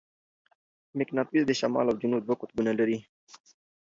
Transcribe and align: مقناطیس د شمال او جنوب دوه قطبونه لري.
مقناطیس 0.97 1.43
د 1.47 1.51
شمال 1.59 1.85
او 1.89 1.99
جنوب 2.01 2.21
دوه 2.25 2.35
قطبونه 2.41 2.71
لري. 2.79 2.97